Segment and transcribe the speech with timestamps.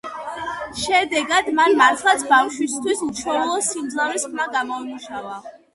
[0.83, 5.43] შედეგად, მან მართლაც ბავშვისთვის უჩვეულო სიმძლავრის ხმა გამოიმუშავა.